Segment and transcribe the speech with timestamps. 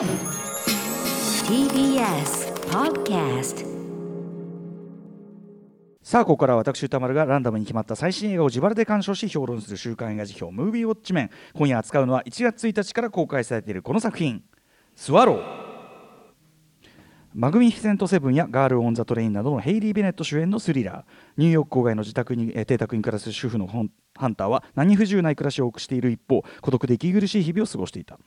[0.00, 0.08] TBS
[2.70, 3.66] Podcast
[6.02, 14.42] さあここからは私宇多丸がランダムに決まった最新映画を自腹で鑑賞し評論する週刊映画辞表「ムービーウォッチメン」今夜扱うのは1月1日から公開されているこの作品
[14.96, 15.60] 「スワロー」
[17.34, 21.12] マグニフィセント・セブンやガール・オン・ザ・トレインなどのヘイリー・ベネット主演のスリラー。
[21.36, 23.82] ニューヨーク郊外の自宅に、えー邸宅に暮らす主婦のハ
[24.26, 28.18] ンターは何不自由ない暮らしを送っている一方孤独で息苦しい日々を過ごしていた。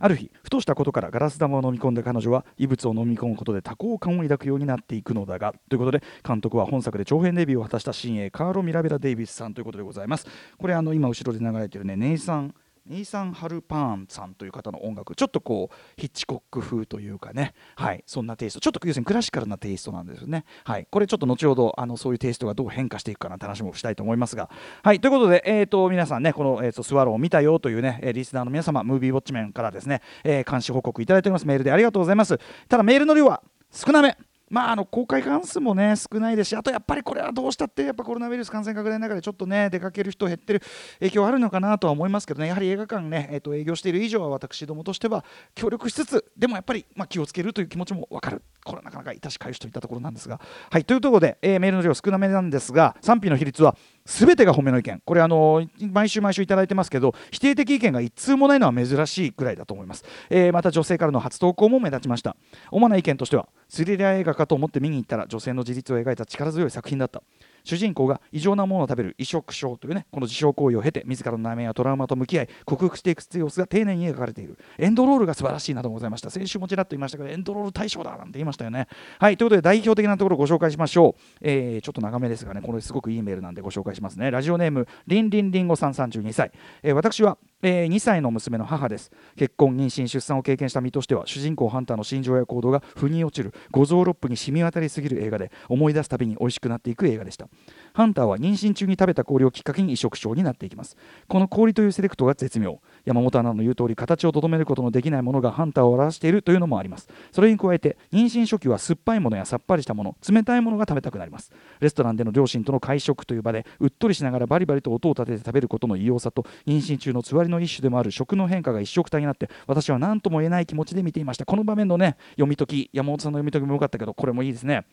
[0.00, 10.26] ある日ふとしたことからガラス玉を飲み込んだ彼女は異物を飲み込むことで多幸感を抱くようになっていくのだがということで監督は本作で長編デビューを果たした新鋭カーロ・ミラベラ・デイビスさんということでございます。
[10.58, 12.54] これあの今後ろで流れてるねネイサン
[12.90, 17.54] ネイサン・ハルパーンさんという方の音楽ちょっとこうヒッチコック風というかね。
[17.76, 18.02] はい。
[18.04, 18.60] そんなテイスト。
[18.60, 20.44] ちょっと要するにクラシカルなテイストなんですよね。
[20.64, 20.88] はい。
[20.90, 24.50] これちょっと後ほどあのそういうテイストがどう変化していくかなって話もしたいと思いますが。
[24.82, 24.98] はい。
[24.98, 31.46] ということでえっ、と皆さんねこの、えー、とスワローを見たよというねリスナーの皆様ムービーウォッチメンからですね、えー監視報告いただいております。
[31.46, 32.36] メールでありがとうございます。
[32.68, 34.16] ただメールの量は少なめ。
[34.50, 40.62] まあ、あの公開関数もね少ないですしあとやっぱりこれはどうしたってやっぱコロナウイルス感染拡大の中でちょっとね出かける人減ってる
[40.98, 42.48] 影響あるのかなとは思いますけどね。
[42.48, 48.42] やはり映画館ね、えー、と営業している以上は私どもとしては協力しつつでもやっぱり、ま、気をつけるという気持ちも分かる。
[48.64, 50.40] これはなかなか致し返しといったところなんですが。
[50.70, 55.02] はいというところで、えーメールの量少なめなんですが賛否の比率は全てが褒めの意見。
[55.04, 62.36] これあの毎週毎週いただいてますけど否定的意見が一通もないのは珍しいくらいだと思います、えーまた女性からの初投稿も目立ちました。
[62.70, 67.22] 主な意見としてはスリラー映画かと思って見に行ったら女性の自立を描いた力強い作品だった。
[67.64, 76.30] 主人公が異常なものを食べる移植症というねこの自傷行為を経て自らの悩みやトラウマと向き合い克服していく様子が丁寧に描かれているエンドロールが素晴らしいなどございました。
[76.30, 78.86] 先週もちらっと言いましたけどエンドロール大賞だなんて言いましたよね。
[79.18, 84.18] はいということで代表的なところをご紹介しましょう、えーちょっと長めですがねこれすごくいいメールなんでご紹介します。
[84.18, 89.10] ねラジオネームりんりんりんごさん32歳、えー私はえー2歳の娘の母です。
[89.36, 97.48] 結婚妊娠出産を経験した身としては主人公ハンターの心情や行動が腑に落ちる五臓六腑に染み渡りすぎる映画で思い出すたびに美味しくなっていく映画でした。
[97.92, 100.96] ハンターは妊娠中に食べた氷をきっかけに移植症になっていきます。
[101.28, 102.80] この氷というセレクトが絶妙。
[103.04, 107.08] 山本アナの言う通り形をとどめることのできないものがハンターを表しているというのもあります。
[107.32, 111.52] それに加えて妊娠初期は酸っぱいものやさっぱりしたもの冷たいものが食べたくなります。
[111.80, 121.44] レストランでの両親との会食という場でうっとりしながらバリバリと音を立てて食べることの異様さと妊娠中のつわりの一種でもある食の変化が一色体になって私は何とも言えない気持ちで見ていました。
[121.44, 124.84] この場面のね読み解き山本さんの読み解きも良かったけどこれもいいですね。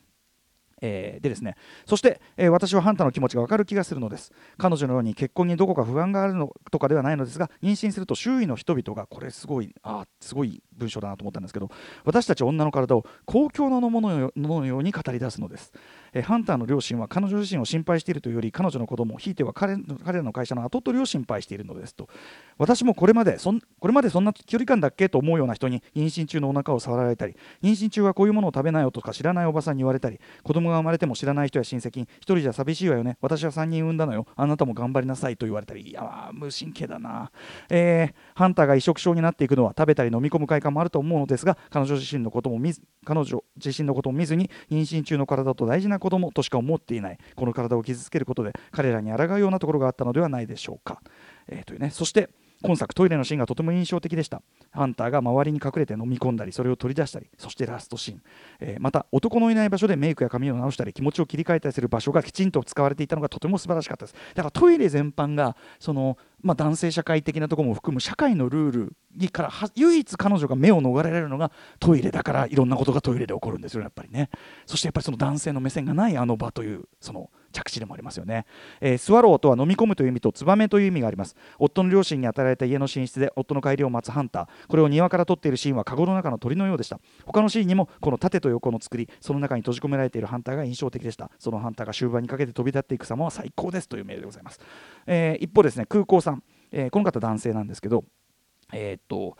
[0.81, 1.55] えーでですね
[1.85, 4.31] そして、えー私はハンターの気持ちが分かる気がするのです。
[4.57, 11.69] 彼女のように結婚にどこか不安があるのとかではないのですが妊娠すると周囲の人々がこれすごいあすごい文章だなと思ったんですけど
[12.03, 15.71] 私たち女の体を公共のものよもののように語り出すのです、
[16.17, 22.09] えーハンターの両親は彼女自身を心配しているというより彼女の子供ひいては彼彼らの会社の後取りを心配しているのですと。
[22.57, 25.09] 私もこれまでそんこれまでそんな距離感だっけ？
[25.09, 33.17] と思うような人に妊娠中のお腹を触られたり妊娠中はこういうものを食べないよとか知らないおばさんに言われたり子供が生まれても知らない人や親戚に一人じゃ寂しいわよね。
[33.21, 34.25] 私は3人産んだのよ。
[34.35, 35.89] あなたも頑張りなさいと言われたり。
[35.89, 37.31] いや無神経だな、
[37.69, 51.01] えーハンターが移植症になっていくのは食べたり飲み込む快感もあると思うのですが彼女自身のことも見ず彼女自身のことを見ずに妊娠中の体と大事な子供としか思っていないこの体を傷つけることで彼らに抗うようなところがあったのではないでしょうか、
[51.49, 52.29] えーというね、そして
[52.63, 54.41] 今作トイレのシーンがとても印象的でした。
[54.71, 58.21] ハンターが周りに隠れて飲み込んだりそれを取り出したりそしてラストシーン、
[58.59, 64.15] えーまた男のいない場所でメイクや髪を直したり気持ちを切り替えたりする場所がきちんと使われていたのがとても素晴らしかったです。
[64.33, 74.29] だからトイレ全般がその、まあ、男性社会的なところも含む社会のルールにからは唯一彼女が目を逃れられるのがトイレだからいろんなことがトイレで起こるんですよやっぱりね。
[74.65, 78.45] そしてやっぱりその男性の目線がないあの場というその着地でもありますよね、
[78.81, 81.35] えースワローとは飲み込むという意味とツバメという意味があります。
[81.59, 84.67] 夫の両親に与えられた家の寝室で夫の帰りを待つハンター。
[84.67, 86.99] これを庭から撮っているシーンはカゴの中の鳥のようでした。
[87.25, 91.31] 他のシーンにもこの縦と横の作りその中に閉じ込められているハンターが印象的でした。
[91.39, 94.59] そのハンターが終盤にかけて飛び立っていく様は最高ですというメールでございます、
[95.05, 98.03] えー一方ですね空港さん、えーこの方男性なんですけど
[98.73, 99.37] えーっと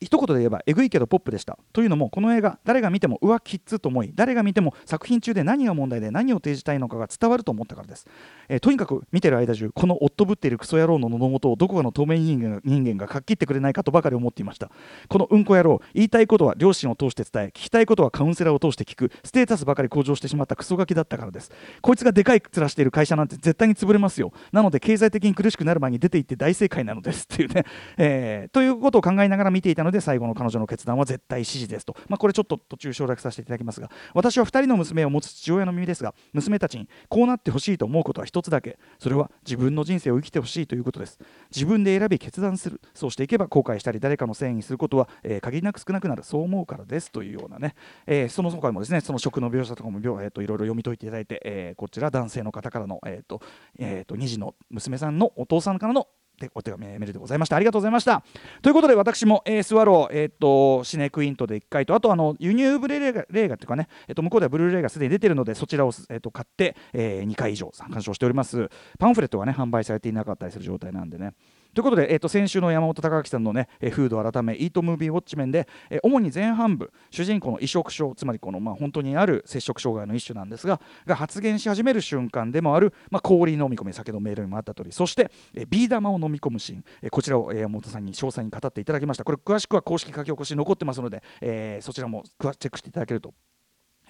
[0.00, 1.58] 一言で言えばえぐいけどポップでした。
[1.72, 8.06] というのもこの映画誰が見てもうわキッズと思い誰が見ても作品中で何が問題で何を提示したいのかが伝わると思ったからです、
[8.48, 14.70] えーとにかく見てる間中この夫ぶっているクソ野郎の喉元をどこかの透明人間が人間がかっきってくれないかとばかり思っていました。
[15.08, 21.50] このうんこ野郎言いたいことは両親を通して伝え聞きたいことはカウンセラーを通して聞くステータスばかり向上してしまったクソガキだったからです。
[21.80, 24.32] こいつがでかい面している会社なんて絶対に潰れますよ。
[24.52, 27.64] なので経済的に苦しくなる前に出て行って大正解なのですっていうね、
[27.96, 38.78] えーということを考えながら見てていたので最後の彼女の決断は絶対支持ですと、まあ、これちょっと途中省略させていただきますが私は2人の娘を持つ父親の耳ですが娘たちにこうなってほしいと思うことは一つだけ。
[38.98, 41.18] それは自分の人生を生きてほしいということです。
[41.54, 42.80] 自分で選び決断する。
[42.94, 46.22] そうしていけば後悔したり誰かのせいにすることは、えー、限りなく少なくなる。
[46.22, 47.10] そう思うからです。
[47.10, 47.74] というようなね、
[48.06, 53.40] えー、その他もですねその食の描写とかも、えーと、いろいろ読み解いていただいて、えー、こちら男性の方からの、えーと
[53.78, 56.08] えーと、2児の娘さんのお父さんからの
[56.54, 57.56] お手紙メールでございました。
[57.56, 58.22] ありがとうございました。
[58.62, 68.70] ということで私も、えー、スワロー、えーと、シネクイントで1回とあとあの輸入ブルーレイがレイガっていうかね、えーと、向こうではブルーレイがすでに出てるのでそちらを、えーと、買って、えー、2回以上鑑賞しております。
[68.98, 71.34] パンフレットがね販売されていなかったりする状態なんでね。
[71.72, 89.22] ということで、えー、と先週の山本隆明さんのね、えー、フード改め、イートムービーウォッチ面で、えー、主に前半部、主人公の移植症、つまりこの、まあ、本当にある摂食障害の一種なんですが、が発現し始める瞬間でもある、まあ、氷飲み込み、先ほどメールにもあった通り、そして、えー、ビー玉を飲み込むシーン、えー、こちらを、えー、山本さんに詳細に語っていただきました。
[89.22, 93.32] これ、詳しくは公式書き起こし残ってますので、えー、そちらもチェックしていただけると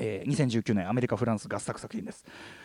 [0.01, 2.25] えー、2019年アメリカ・フランス合作作品です。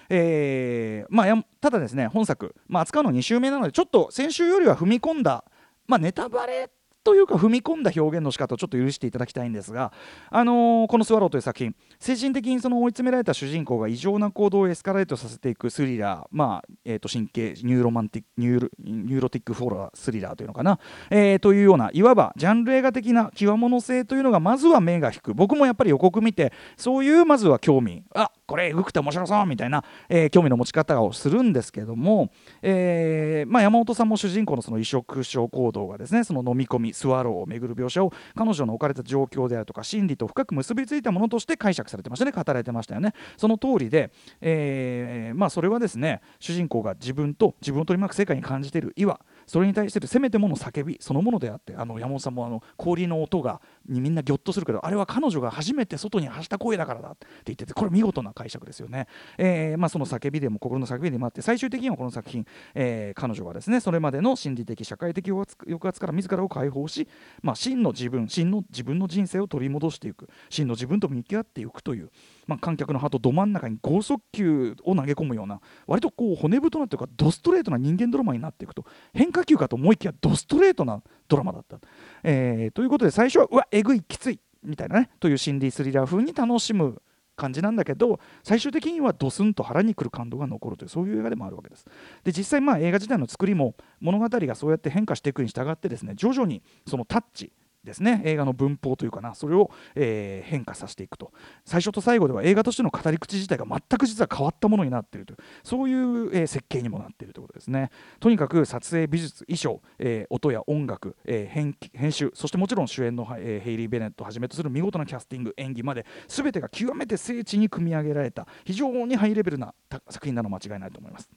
[0.09, 5.43] えーまあ、ただですね本作、まあ、扱うの2週目なのでちょっと先週よりは踏み込んだ
[5.87, 6.69] まあ、ネタバレ
[7.05, 9.93] というか踏み込んだ表現の仕方をちょっと許していただきたいんですが、
[10.31, 20.79] あのー、この「スワロー」という作品精神的にその追い詰められた主人公が異常な行動をエスカレートさせていくスリラー、まあえー、と神経ニューロマンティックニューロニューロティックホラースリラーというのかな、
[21.11, 25.35] えー、というようないわばジャンル映画的なキワモノ性というのがまずは目が引く。
[25.35, 28.03] 僕もやっぱり予告見てそういうまずは興味。
[28.15, 32.31] あこれエグくて面白そうみたいな、えー、興味の持ち方をするんですけども、
[32.61, 42.31] えーまあ、山本さんも主人公のその移植症行動がですねその飲み込みスワローをめぐる描写を彼女の置かれた状況であるとか心理と深く結びついたものとして解釈されてましたね。
[42.31, 43.13] 語られてましたよね。
[43.37, 44.11] その通りで、
[44.41, 59.07] えーまあ、それはですね主人公が自分と自分を取り巻く世界に感じている岩それに対してるせめてもの叫びそのものであってあの山本さんもあの氷の音がにみんなぎょっとするけどあれは彼女が初めて外に発した声だからだって言っててこれ見事な解釈ですよね、
[59.37, 65.45] えーまあ、その叫びでも心の叫びでもあって最終的にはこの作品、えー、彼女はですねそれまでの心理的社会的抑
[65.87, 67.07] 圧から自らを解放し、
[67.41, 72.09] まあ、真の自分真の自分の人生を取り戻していく真の自分と向き合っていくという
[72.47, 81.79] まあ、観客のハートど真ん中に剛速球を投げ込むような割とこう骨太なというかドストレートな人間ドラマになっていくと変化球かと思いきやドストレートなドラマだった。
[82.23, 87.01] えー、ということで最初はうわえぐいきついみたいなねという心理スリラー風に楽しむ
[87.35, 91.85] 感じなんだけど最終的にはドスンと腹にくる感動が残るというそういう映画でもあるわけです。
[92.23, 97.51] で実際まあ映画自体の作りも物語がそうやって変化していくに従ってですね徐々にそのタッチ
[97.85, 98.21] ですね。
[98.25, 99.35] 映画の文法というかな。
[99.35, 101.31] それを、えー、変化させていくと。
[101.63, 105.33] 最初と最後では映画としての語り口自体が全く実は変わったものになっていると。
[105.33, 107.89] いうそういう、えー、設計にもなっているということですね。
[108.19, 119.73] とにかく撮影美術衣装、えー、音や音楽、え編編集そしてもちろん主演の、えヘイリー・ベネットをはじめとする見事なキャスティング演技まで全てが極めて精緻に組み上げられた非常にハイレベルな
[120.09, 121.29] 作品なの間違いないと思います。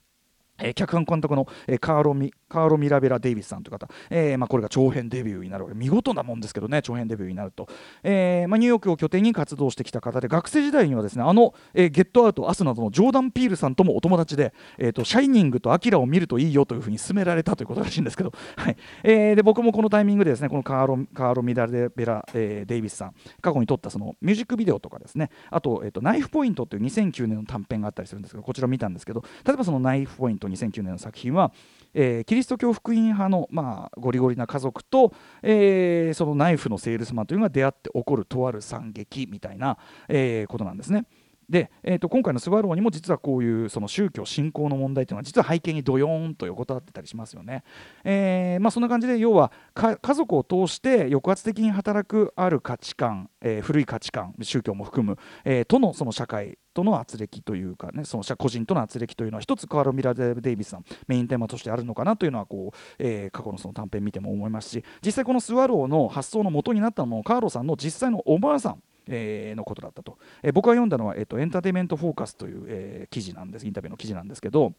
[0.60, 5.76] えー、脚本監督の、え、カーロミカーロ・ミラベラ・デイビスさんという方、えーまあ、これが長編デビューになるわけ。
[5.76, 7.69] 見事なもんですけどね長編デビューになると、
[8.02, 18.76] えーまあ、ニューヨークを拠点に活動してきた方で学生時代にはですねあの、えー、ゲットアウト、アスなどのジョーダン・ピールさんともお友達で、えーと、シャイニングとアキラを見るといいよというふうに勧められたということらしいんですけど、 はい。
[19.05, 25.31] え、で僕もこのタイミングでですねこのカーロカーロ・ミラベラ、え、デイビスさん過去に撮ったそのミュージックビデオとかですね。
[25.50, 31.53] あと,、えーと、ナイフポイントという2009年の短編があったりするんですけどこちら見たんですけど例えばそのナイフポイント2009年の作品は
[31.95, 35.12] えー、キリスト教福音派の、まあ、ゴリゴリな家族と、
[35.43, 39.79] えー、そのナイフのセールスマンというのが出会って起こるとある惨劇みたいな、
[40.09, 41.06] えー、ことなんですね。
[41.48, 47.64] で、えー、と今回のスワローにも実はこういうその宗教信仰の問題というのは実は背景にドヨーンと横たわってたりしますよね。
[48.05, 73.67] えーまあ、そんな感じで要は家族を通して抑圧的に働くある価値観、えー、古い価値観宗教も含む、えー、とのその社会との圧力というかねその個人との圧力というのは一つカール・ミラデ・デイビスさんメインテーマとしてあるのかなというのはこう、えー、過去のその短編見ても思いますし実際このスワローの発想の元になったのもカーロさんの実際のおばあさんえー、のことだったと、えー、僕が読んだのは、えーと、エンターテイメント・フォーカスという、えー、記事なんです。
[73.67, 74.74] インタビューの記事なんですけど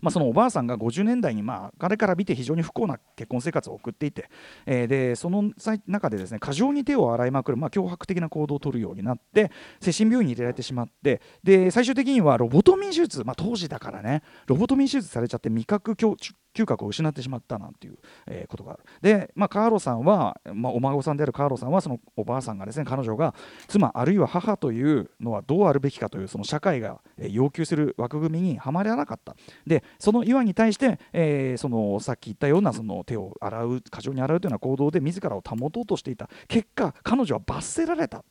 [0.00, 4.30] まあ、そのおばあさんが50年代に、まあ、彼から見て非常に不幸な結婚生活を送っていて、
[4.66, 5.50] えー、でその
[5.86, 9.50] 中でですね過剰に手を洗いまくる、まあ、脅迫的な行動をとるようになって
[9.80, 16.16] 精神病院に入れられてしまってで最終的にはロボトミー手術、まあ、当時だからねロボトミー手術されちゃって味覚強
[16.58, 18.82] 嗅覚を失ってしまったなんていう、え、ことがある。
[19.00, 23.34] で、まあ、カーロさんは、まあ、お孫さんであるカーロさんはそのおばあさんがですね彼女が
[23.68, 29.36] 妻あるいは母というのはどうあるべきかというその社会が要求する枠組みにはまらなかった。
[29.66, 36.28] でその岩に対して、えー、そのさっき言ったようなその手を洗う過剰に洗うというような行動で自らを保とうとしていた。
[36.48, 38.24] 結果彼女は罰せられたっ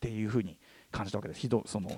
[0.00, 0.58] ていうふうに
[0.90, 1.40] 感じたわけです。
[1.40, 1.90] ひどその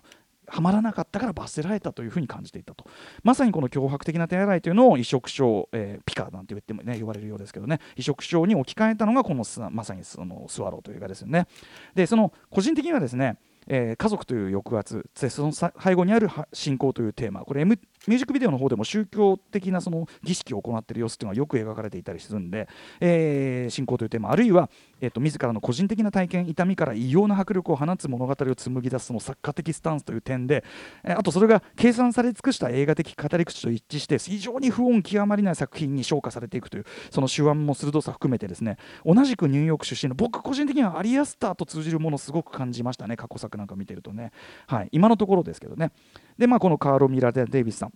[0.51, 2.85] はまらなかったから罰せられたというふうに感じていたと。
[3.23, 7.81] まさにこの脅迫的な手洗いというのを移植症、えー、ピカなんて言ってもね言われるようですけどね。
[7.97, 11.47] 移植症に置き換えたのがこのまさにそのスワローという映画ですよね。
[11.95, 22.67] でその個人的にはですねえー、家族という抑圧その背後にある信仰というテーマこれ、M、ミュージックビデオの方でも宗教的なその儀式を行っている様子というのはよく描かれていたりするんで、
[22.99, 24.71] えー、信仰というテーマあるいは、
[25.03, 30.65] えーと、自らの個人的な体験痛みから異様な迫力を放つ物語を紡ぎ出すその作家的スタンスという点で、
[31.05, 44.33] えー、あとそれが計算され尽くした映画的語り口と一致して非常に不穏極まりない作品に昇華されていくというその手腕も鋭さ含めてですね同じくニューヨーク出身の僕個人的にはアリアスターと通じるものをすごく感じましたね過去作なんか見てるとね、
[44.67, 45.93] はい、今のところですけどね。
[46.41, 47.93] でまあこのカーロ・ミラ・デイビスさん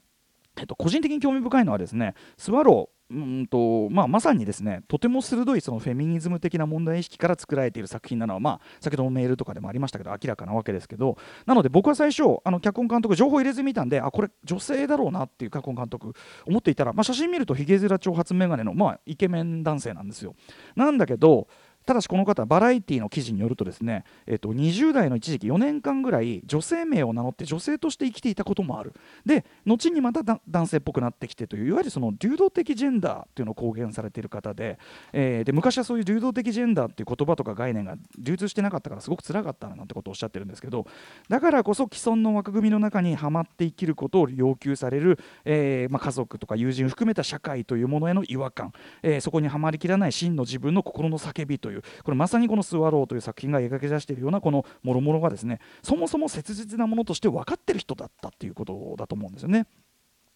[0.56, 16.14] えっと、個人的に興味深いのはですねスワローうんとまあ、まさにですねとても鋭いそのフェミニズム的な問題意識から作られている作品なのは、まあ、先ほどもメールとかでもありましたけど明らかなわけですけどなので僕は最初あの脚本監督情報入れずに見たんであこれ女性だろうなっていう脚本監督
[16.46, 20.34] 思っていたら、まあ、写真見るとひげ面長髪眼鏡の、まあ、イケメン男性なんですよ。
[20.74, 21.46] なんだけど
[21.86, 28.94] ただしこの方バラエティの記事によるとですね、えっと、20代の一時期4年間ぐらい女性名を名乗って女性として生きていたこともある。
[29.24, 34.78] で後にまた男性っぽくなってきてといういわゆるその流動的ジェンダーっていうのを公言されている方で,、
[35.12, 40.86] えー、で昔はそういう流動的ジェンダーっていう言葉とか概念が流通してなかったからすごく辛かったなんてことをおっしゃってるんですけど
[41.28, 48.72] だからこそ既存の枠組みの中にはまって生きることを要求される、えーまあ、家族とか友人を含めた社会というものへの違和感、
[49.02, 59.66] えー、そこにはまりきらない真の自分の心の叫びというこれまさにこの「スワロー」という作品が描き出しているようなこのもろもろがですねそもそも切実なものとして分かってる人だったっていうことだと思うんですよね。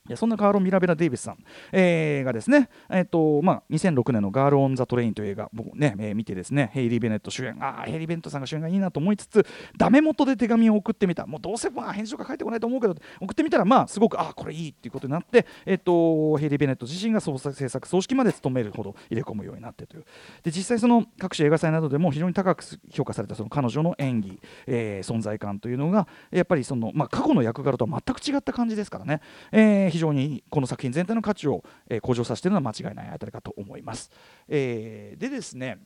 [0.09, 1.39] いやそんなカーロ・ミラベラ・デイビスさん、
[1.71, 7.57] えー、がですね、えーとまあ、2006年の「ガール・オン・ザ・トレイン」という映画僕ね、えー、見てですねヘイリー・ベネット主演。
[7.61, 11.27] ああヘイリー・ベネットさんが主演がいいなと思いつつダメ元で手紙を送ってみた。
[11.27, 20.05] もうどうせまあ返事とか書いてこないと思うけど送ってみたらまあすごくあこれいいっていうことになって、えーと、ヘイリー・ベネット自身が創作制作総指揮まで務めるほど入れ込むようになってという。
[20.43, 29.21] で実際その各種映画祭などでも非常に高く評価されたその彼女の演技、えー、存在感というのがやっぱりその、まあ、過去の役柄とは全く違った感じですからね、
[29.53, 34.11] えー、非常にこの作品全体の価値を、え向上させているのは間違いないあたりかと思います。
[34.49, 35.79] えー、でですね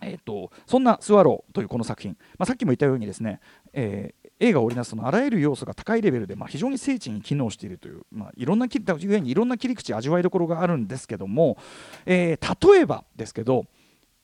[0.00, 3.40] えーと、そんな「スワロー」というこの作品、まあ、さっきも言ったようにですね、
[3.72, 11.58] えー、映画を織りなすそのあらゆる要素が高いレベルで、まあ、非常に精緻に機能しているという、まあ、いろんな切いろんな切り口味わいどころがあるんですけども、
[12.06, 13.66] えー、例えばですけど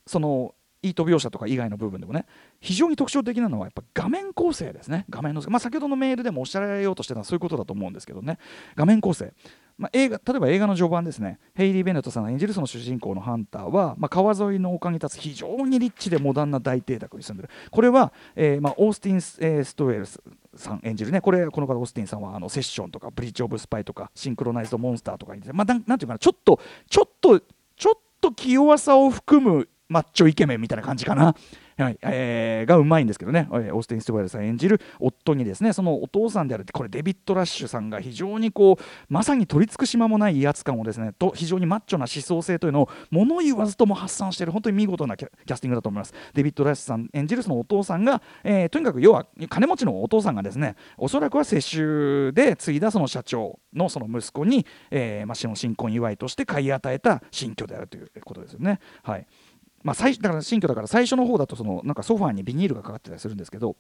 [0.07, 2.27] そのイート描写とか以外の部分でもね
[2.61, 5.07] 非常に特徴的なのはやっぱ画面構成ですね。
[5.09, 8.39] 画面の、まあ、先ほどのメールでもおっしゃられようとしてたのはそういうことだと思うんですけどね。
[8.77, 9.33] 画面構成。
[9.77, 11.39] まあ、映画例えば映画の序盤ですね。
[11.55, 17.51] ヘイリー・ベネットさんが演じるその主人公のハンターは、まあ、川沿いの丘に立つ非常にリッチでモダンな大邸宅に住んでる。
[17.71, 20.21] これは、えーまあ、オースティン・え、ストウェルス
[20.55, 21.21] さん演じるね。
[21.21, 31.35] これこの方オースティンさんはあのセッションとかブリッジ・オブ・スパイとかシンクロナイズド・モンスターとかに、まあ、なんなんていうかなちょっとちょっとちょっと気弱さを含むマッチョイケメンみたいな感じかな。
[31.77, 31.99] はい。
[32.03, 46.15] えー、がうまいんですけどね、オースティン・ストワイルさん演じる夫にですねそのお父さんであるこれデビッド・ラッシュさんが非常にこうまさに取り付く島もない威圧感をですねと非常にマッチョな思想性というのを物言わずとも発散している本当に見事なキャスティングだと思います。
[46.33, 58.79] デビッド・ラッシュさん演じるそのお父さんが、えー、とにかく要は金持ちのお父さんがですねおそらくは世襲で継いだその社長のその息子に、えーまあ、新婚祝いとして買い与えた新居であるということですよね。
[59.03, 59.27] はい。
[59.85, 63.77] まあ、最だから新居だから最初の方だとそのなんかソファーにビニールがかかってたりするんですけど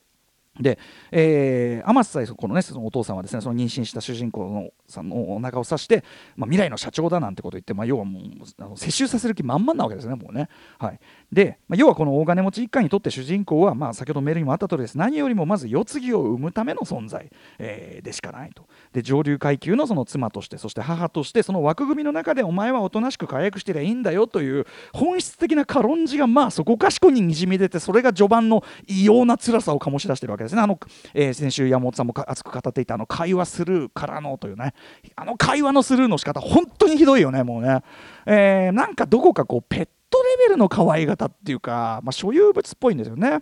[0.60, 0.78] で、
[1.10, 6.04] えー、天瀬このねそのお父さんはですねその妊娠した主人公のさんのお腹を刺して、
[6.36, 8.22] まあ、未来の社長だなんてことを言って、まあ、要はもう
[8.58, 10.48] あの接収させる気満々なわけですねもうね。
[10.78, 11.00] はい、
[11.34, 18.66] で、まあ、要はこの大金持ち一家にとって主人公は、まあ、先ほどメールにもあった通りです何よりもまず世継ぎを生むための存在、えー、でしかないと。
[18.92, 30.62] で上流階級のその妻としてそして母としてその枠組みの中でお前はおとなしく解約してりゃいいんだよという本質的な軽んじがまあそこかしこににじみ出てそれが序盤の異様な辛さを醸し出してるわけですね。
[30.62, 30.78] あの
[31.14, 34.74] えー、先週山本さんも熱く語っていたあの会話スルーからのというね
[35.16, 37.82] あの会話のスルーの仕方本当にひどいよねもうね、
[38.26, 43.40] えー、なんかどこかこうペットレベルの可愛がたっていうか、まあ、所有物っぽいんですよね。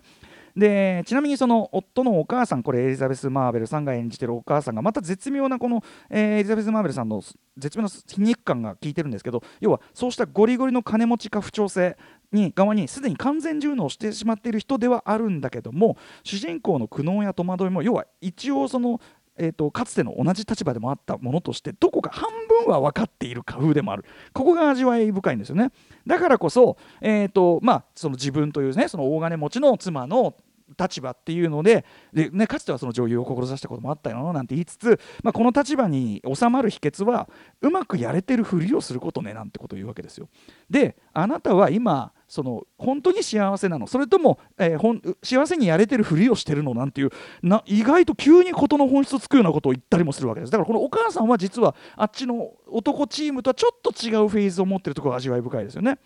[0.55, 7.23] でちなみにその夫のお母さんこれエリザベス・マーベルさんが演じてるお母さんがまた絶妙なこの、えー、エリザベス・マーベルさんの
[7.57, 11.97] 絶妙な皮肉感が効いてるんですけど要はそうしたゴリゴリの金持ちか不調性
[12.31, 19.01] に側にすでに完全順応してしまっている人ではあるんだけども主人公の苦悩や戸惑いも要は一応その
[19.37, 22.29] えーと、かつての同じ立場でもあったものとしてどこか半
[22.65, 24.05] 分は分かっている家風でもある。
[24.33, 25.71] ここが味わい深いんですよね。
[26.05, 30.35] だからこそ,、えーとまあ、その自分というねその大金持ちの妻の
[30.79, 37.29] 立場っていうのでで、ね、かつてはその女優を志したこともあったよなんて言いつつ、まあ、この立場に収まる秘訣は
[37.61, 40.29] うまくやれてるふりをすることねなんてことを言うわけですよ。
[40.69, 46.73] であなたは今その本当に幸せなのそれとも、えー、ほん幸せにやれてるふりをしてるの？
[46.73, 47.11] なんていう
[47.43, 55.99] な意外と急に事の本質をつくようなことを言ったりもするわけですだからこのお母さんは実はあっちの男チームとはちょっと違うフェーズを持ってるところが味わい深いですよね。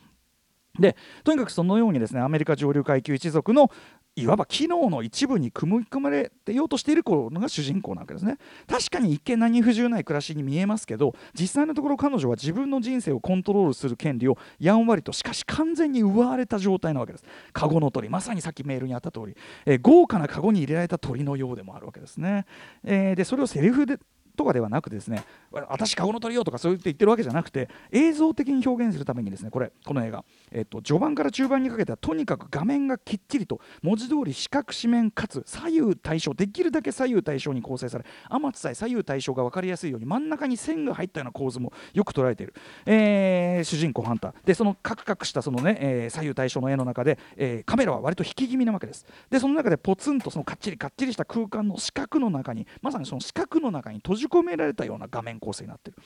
[0.80, 3.72] でとにかくそのようにですねアメリカ上流階級一族の
[4.18, 8.38] いわば機能の一部に組み込まれてようとしているのが主人公なわけですね。
[8.68, 17.26] 確かに一見何不自由ない暮らしに見えますけど実際のところ彼女は自分の人生をコントロールする権利をやんわりとしかし完全に奪われた状態なわけです。
[17.54, 19.36] カゴの鳥まさにさっきメールにあった通り、
[19.68, 22.46] えー、豪華なカゴに入れられた鳥のようでもあるわけですね、
[22.84, 24.00] えー、でそれをセリフで
[24.38, 42.54] とかではなくですね私カゴの鳥よとかそう言って言ってるわけじゃなくて映像的に表現するためにですねこれこの映画、えっと、序盤から中盤にかけてはとにかく画面がきっちりと文字通り四角四面かつ左右対称できるだけ左右対称に構成され天津さえ左右対称が分かりやすいように真ん中に線が入ったような構図もよく捉えている、
[42.86, 44.34] えー、主人公ハンター。
[44.46, 49.06] でそのカクカクしたそのね、えー、左右対称の絵の中で、えー、カメラは割と引き気味なわけです。
[49.30, 55.98] でその中でポツンとそのかっちりかっちりした空間の四角の中にまさにその四角の中に閉じ込められたような画面構成になってる。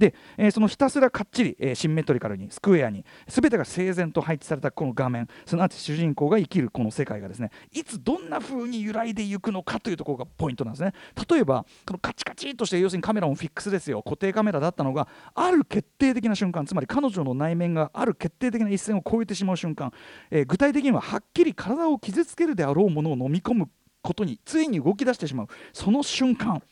[0.00, 10.94] で、えー、そのひたすらかっちり、えー、シンメトリカルにスクエアに全てが整然と配置されたこの画面すなわち主人公が生きるこの世界がですねいつどんな風に揺らいでいくのかというところがポイントなんですね。
[11.28, 19.92] 例えばこのカチカチとして要するにカメラもフィックスですよ固定カメラだったのがある決定的な瞬間つまり彼女の内面がある決定的な一線を越えてしまう瞬間、
[20.30, 23.68] えー、具体的にははっきり体を傷つけるであろうものを飲み込む
[24.02, 25.46] ことについに動き出してしまう。
[25.72, 26.62] その瞬間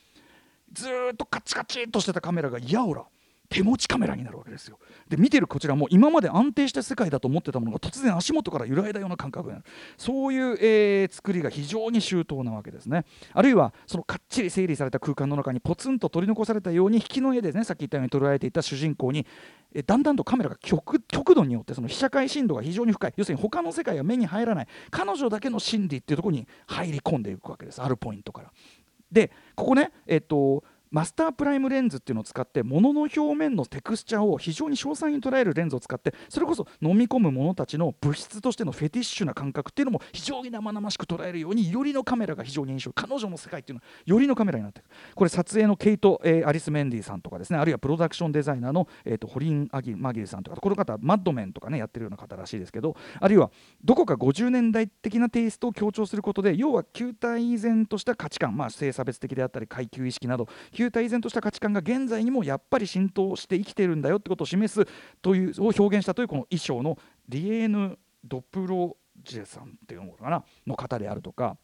[0.73, 3.05] ずっとカチカチとしてたカメラがやおら
[3.49, 4.79] 手持ちカメラになるわけですよ。
[5.09, 9.65] で見てるこちらも今まで安定した世界だと思ってたものが突然足元から揺らいだような感覚になる。
[9.97, 13.07] そういう、えー、作りが非常に周到なわけですね。
[13.33, 17.65] あるいはそのかっちり整理された空間の中にポツンと取り残されたように引きの絵でね。
[17.65, 19.27] さっき言ったように捉えていた主人公に。
[19.75, 21.01] えだんだんとカメラが極
[21.35, 23.15] 度によってその被写界深度が非常に深い。
[23.17, 24.67] 要するに他の世界が目に入らない。
[24.91, 27.81] 彼女だけの心理っていうところに入り込んでいくわけです。
[27.81, 28.53] あるポイントから。
[29.11, 53.51] でここねえっとマスタープライムレンズっていうのを使って物の表面のテクスチャーを非常に詳細に捉えるレンズを使ってそれこそ飲み込む者たちの物質としてのフェティッシュな感覚っていうのも非常に生々しく捉えるようによりのカメラが非常に印象彼女の世界っていうのはよりのカメラになっていくこれ撮影のケイト、えー、アリス・メンディさんとかですねあるいはプロダクションデザイナーの、えーと、ホリン・アギマギルさんとかこの方マッドメンとかねやってるような方らしいですけどあるいは
[53.85, 64.86] どこか50年代的なテイストを強調することで要は球体依然とした価値観まあ性差別的であったり階級意識など球体依然とした価値観が現在にもやっぱり浸透して生きてるんだよってことを示す
[65.21, 66.97] というを表現したというこの衣装の
[67.28, 71.56] リエーヌ・ドプロジェさんっていうのかなの方であるとか。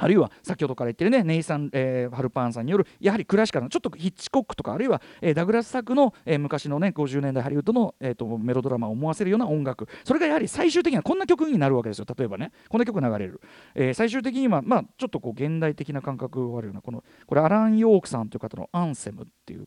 [0.00, 9.88] あるいは先ほどから言ってるねネイサン、えー、ハルパーンさんによるやはりクラシカルなちょっとヒッチコックとかあるいは、えー、ダグラス作の、えー、昔のね50年代ハリウッドの、えーと、メロドラマを思わせるような音楽。
[10.04, 12.06] それがやはり最終的にはこんな曲になるわけですよ。
[12.16, 13.40] 例えばねこんな曲流れる、
[13.74, 19.66] えー、最終的にはまあちょっとこう現代的な感覚があるようなこのこれアラン・ヨークさんという方の「アンセム」っていう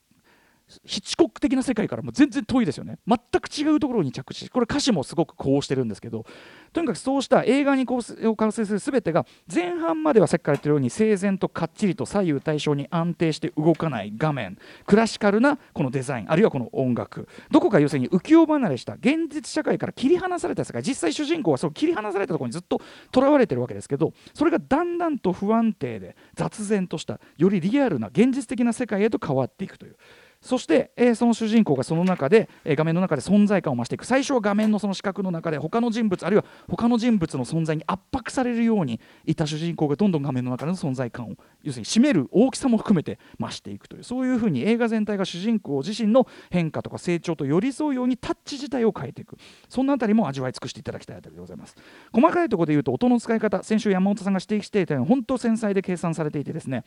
[0.86, 6.26] ヒッチコック的な世界からも全然遠いですよね全く違うところに着地これ歌詞もすごくこうしてるんですけど
[6.72, 22.82] とにかくそうした映画に構成を完成する全てが前半まではさっきから言ってるように整然とかっちりと左右対称に安定して動かない画面クラシカルなこのデザインあるいはこの音楽どこか要するに浮世離れした現実社会から切り離された世界実際主人公はその切り離されたところにずっと
[23.12, 29.98] とらわれてるわけですけどそれがだんだんと不安定で雑然としたよりリアルな現実的な世界へと変わっていくという。
[30.44, 34.06] そして、えー、その主人公がその中で、えー、画面の中で存在感を増していく。
[34.06, 49.38] 最初は画面のその視覚の中で他の人物あるいは他の人物の存在に圧迫されるようにいた主人公がどんどん画面の中での存在感を要するに占める大きさも含めて増していくというそういうふうに映画全体が主人公自身の変化とか成長と寄り添うようにタッチ自体を変えていく。
[49.70, 51.76] そんなあたりも味わい尽くしていただきたいあたりでございます。
[52.12, 56.84] 細かいところで言うと音の使い方先週山本さんが指摘していたように本当繊細で計算されていてですね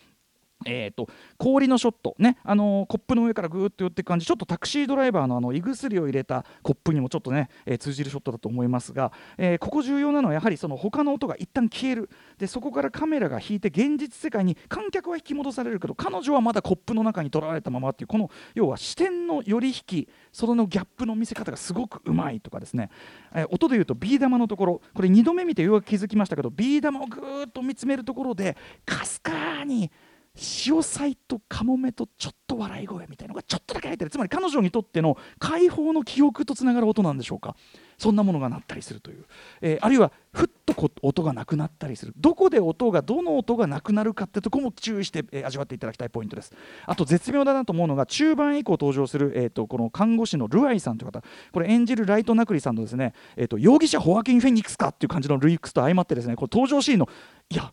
[0.67, 12.11] えー、と氷のショット、ねあのーコップの上からぐーっと寄っていく感じちょっとタクシードライバーのあの胃薬を入れたコップにもちょっとね、えー通じるショットだと思いますが、えーここ重要なのはやはりその他の音が一旦消える。
[12.39, 22.91] でそこからカメラが引いて現実世界に観客は引き戻されるけど彼女はまだコップの中にとられたままっていうこの要は視点の寄り引きそのギャップの見せ方がすごくうまいとかですね、
[23.35, 29.91] えー音で言うとビー玉のところこれ2度目見てようやく気づきましたけどビー玉をぐーっと見つめるところでかすかに
[30.37, 34.11] 潮騒とカモメとちょっと笑い声みたいのがちょっとだけ入ってる。
[34.11, 37.57] つまり彼女にとっての解放の記憶とつながる音なんでしょうか。
[37.99, 39.25] そんなものが鳴ったりするという、
[39.63, 42.13] えーあるいはふっと音がなくなったりする。
[42.19, 46.53] どこで音がどの音がなくなるかってとこも注意して、えー味わっていただきたいポイントです。
[46.85, 51.23] あと絶妙だなと思うのが中盤以降登場する、えー、とこの看護師のルアイさんという方。
[51.53, 57.09] これ演じるライト・ナクリさんのですね、えー、と容疑者ホアキン・フェニックスかっていう感じのルイックスと相まってですねこれ登場シーンの
[57.49, 57.73] いや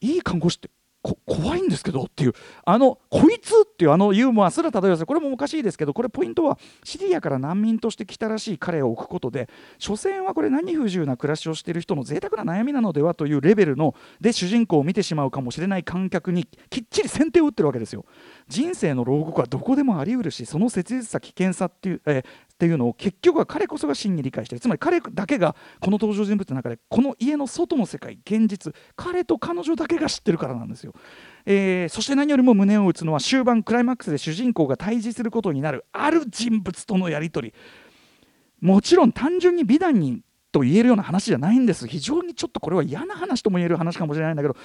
[0.00, 0.70] いい看護師って
[1.02, 2.34] 怖いんですけどっていう
[2.64, 18.04] あのこいつっていうあのユーモアすら漂わせこれもおかしいですけどこれポイントはシリアから難民として来たらしい彼を置くことで所詮はこれ何不自由な暮らしをしている人の贅沢な悩みなのではというレベルので主人公を見てしまうかもしれない観客にきっちり先手を打ってるわけですよ。
[18.48, 22.24] 人生の牢獄はどこでもあり得るしその切実さ危険さっていう、えー
[22.60, 24.60] っていうのを結局は彼こそが真に理解してる。
[24.60, 30.92] つまり彼だけがこの登場人物の中でこの家の外の世界現実彼と彼女だけが知ってるからなんですよ、
[31.46, 37.54] えーそして何よりも胸を打つのは終盤クライマックスで主人公が対峙することになるある人物とのやり取り。
[38.60, 40.20] もちろん単純に美談に
[40.52, 41.88] と言えるような話じゃないんです。
[41.88, 44.56] 非常にちょっとこれは嫌な話とも言える話かもしれないんだけど。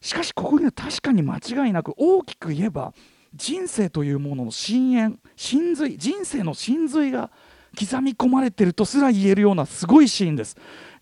[0.00, 2.92] しかしここには確かに間違いなく大きく言えば
[3.34, 7.30] 人生というものの深淵真髄人生の真髄が
[7.74, 10.56] 刻み込まれてるとすら言えるようなすごいシーンです。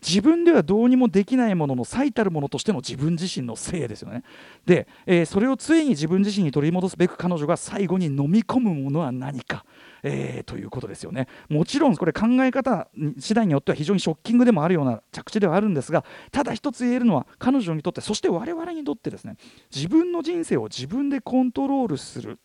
[0.06, 4.24] 自分ではどうにもできないものの最たるものとしての自分自身の性ですよね。
[4.66, 9.64] で、えーそれをついに自分自身に取り戻すべく彼女が最後に飲み込むものは何か、
[10.02, 11.28] えーということですよね。
[11.48, 19.36] もちろんこれ考え方次第によっては非常にショッキングでもあるような着地ではあるんですがただ一つ言えるのは彼女にとってそして我々にとってですね
[19.74, 22.38] 自分の人生を自分でコントロールする。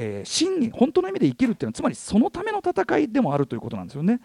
[0.00, 4.20] えー真に本当の意味で生きるっていうのはつまりそのための戦いでもあるということなんですよね。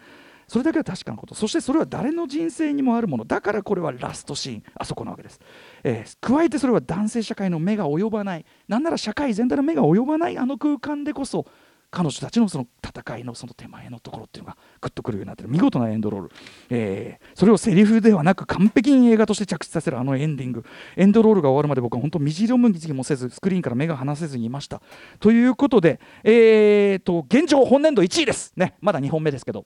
[0.46, 1.34] それだけは確かなこと。
[1.34, 3.24] そしてそれは誰の人生にもあるもの。
[3.24, 4.62] だからこれはラストシーン。
[4.74, 5.40] あそこなわけです、
[5.82, 8.44] えー加えてそれは男性社会の目が及ばない。
[8.68, 11.46] なんなら社会全体の目が及ばないあの空間でこそ
[11.94, 15.48] 彼女たちのその戦いのその手前のところっていうのがグッとくるようになってる。
[15.48, 16.30] 見事なエンドロール、
[16.70, 20.64] えーそれをセリフではなく完璧に映画として着地させるあのエンディング。
[20.96, 24.82] エンドロールが終わるまで僕は本当みじろむぎもせずスクリーンから目が離せずにいました。
[25.20, 28.52] ということで、えー、と現状本年度1位です。
[28.56, 29.64] ねまだ2本目ですけど。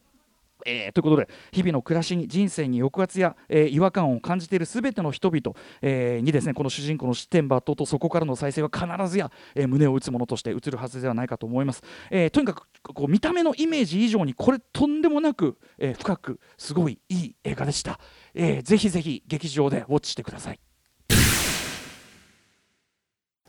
[0.66, 17.98] えーということで日々の暮らしに人生に抑圧や、えー違和感を感じているすべての人々、えーにですねこの主人公の視点抜刀とそこからの再生は必ずや、え胸を打つものとして映るはずではないかと思います、えとにかくこう見た目のイメージ以上にこれとんでもなく、え深くすごいいい映画でした、
[18.34, 20.67] えーぜひぜひ劇場でウォッチしてください。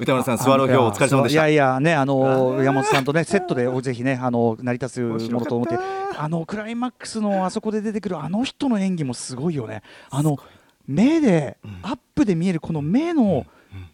[0.01, 1.49] 歌丸さん、スワロー表お疲れ様でした。
[1.49, 5.77] いやいやねあの山本さんとねセットでぜひねあの成り立つものと思って。
[6.17, 9.81] あのクライマックスのあそこで出てくるあの人の演技もすごいよね。
[10.09, 10.37] あの
[10.87, 13.45] 目で、アップで見えるこの目の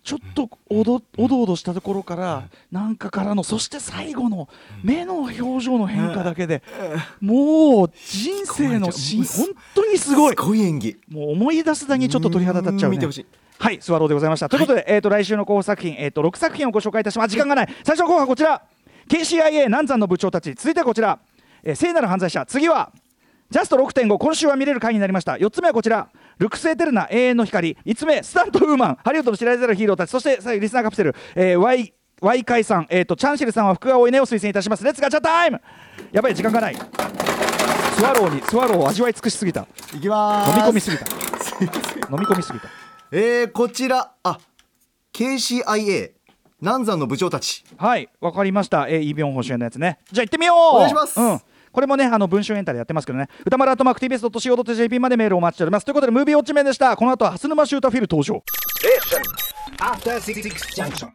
[0.04, 4.48] ちょっとおどおどおどしたところから、なんかからのそして最後の
[4.84, 6.62] 目の表情の変化だけで、
[7.20, 10.36] もう人生のしす本当にすごい。
[10.36, 10.98] すごい演技。
[11.10, 12.98] もう思い出すだけにちょっと鳥肌立っちゃうね。
[12.98, 13.26] 見てほしい。
[13.60, 14.50] はい、スワローでございました。
[14.50, 17.32] ということで、えっ、と、来週の候補作品、えっ、と、6作品をご紹介いたします。
[17.32, 17.68] 時間がない。
[17.84, 18.62] 最初の候補はこちら。
[19.08, 20.54] KCIA 南山の部長たち。
[20.56, 21.20] 続いてはこちら。
[21.64, 22.46] えー聖なる犯罪者。
[22.46, 22.92] 次は。
[23.52, 35.62] ジャスト6.5今週は見れる回になりました4つ目はこちらルクスエテルナ永遠の光5つ目スタントウーマンハリウッドの知られざるヒーローたちそして最後リスナーカプセル、えー、Y Y 解散、えー、とチャンシルさんは福川おいねを推薦いたしますレッツガチャタイム
[36.12, 40.70] やばい時間がないスワローにスワローを味わい尽くしすぎたいきま飲みーす。
[40.70, 41.06] 込みすぎた
[42.10, 42.68] 飲み込みすぎた
[43.12, 44.40] えー、こちら、あ、
[45.14, 46.12] KCIA
[46.62, 47.64] 南山の部長たち。
[47.78, 48.88] はい、わかりました。
[48.88, 50.00] えー、イ・ビョンホ主演のやつね。
[50.12, 50.76] じゃあ行ってみよう。
[50.76, 51.40] お願いしますうん。
[51.72, 55.86] これもね、あの文春エンタでやってますけどね、歌丸アートマーク TBS.CO.JP までメールをお待ちしております。
[55.86, 56.96] ということで、ムービーウォッチメンでした。
[56.96, 58.42] この後は、蓮沼シュータフィル登場。
[59.80, 60.42] After Six
[60.76, 61.10] Junction.